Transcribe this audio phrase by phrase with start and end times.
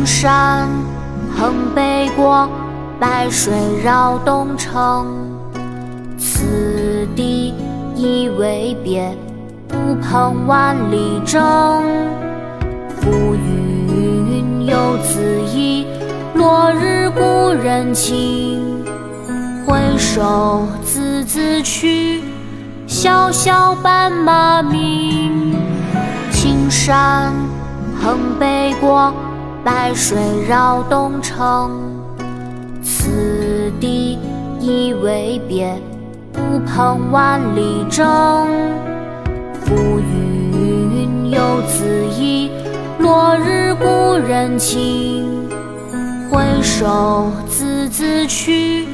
[0.00, 0.66] 青山
[1.36, 2.48] 横北国，
[2.98, 3.52] 白水
[3.84, 5.14] 绕东城。
[6.16, 7.52] 此地
[7.94, 9.14] 一为别，
[9.74, 11.38] 乌篷万里征。
[12.96, 15.20] 浮云游子
[15.54, 15.86] 意，
[16.32, 18.82] 落日故人情。
[19.66, 22.22] 回首孜孜去，
[22.86, 25.54] 萧萧斑马鸣。
[26.30, 27.34] 青山
[28.02, 29.12] 横北国。
[29.62, 31.70] 白水绕东城，
[32.82, 34.18] 此地
[34.58, 35.78] 一为别，
[36.32, 38.06] 孤蓬万里征。
[39.60, 41.84] 浮云游子
[42.18, 42.50] 意，
[42.98, 45.28] 落日故人情。
[46.30, 48.86] 回首孜孜去，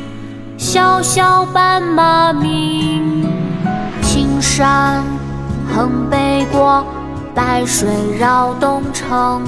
[0.59, 3.25] 萧萧斑马鸣。
[4.03, 5.05] 青山
[5.73, 6.85] 横北郭，
[7.35, 9.43] 白水绕东城。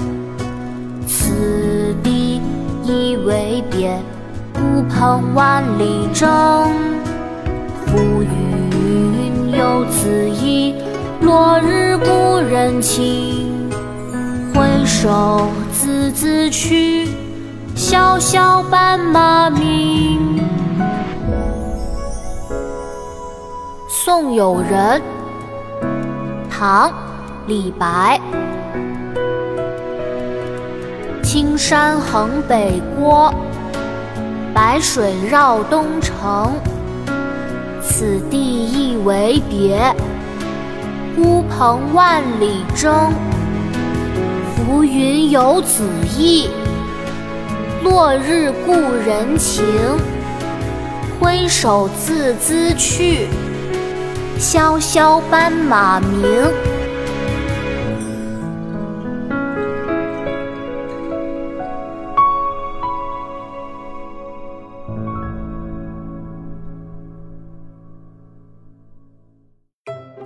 [3.78, 3.96] 别，
[4.56, 6.28] 乌篷万里征。
[7.86, 10.74] 浮云游子意，
[11.20, 13.70] 落日故人情。
[14.52, 17.08] 回首孜孜去，
[17.76, 20.40] 萧萧斑马鸣。
[23.88, 25.00] 送友人，
[26.50, 26.90] 唐·
[27.46, 28.20] 李白。
[31.22, 33.32] 青山横北郭，
[34.54, 36.54] 白水绕东城。
[37.82, 39.94] 此地一为别，
[41.16, 43.12] 乌篷万里征。
[44.54, 46.48] 浮云游子意，
[47.82, 48.72] 落日故
[49.06, 49.64] 人情。
[51.18, 53.26] 挥手自兹去，
[54.38, 56.77] 萧萧斑马鸣。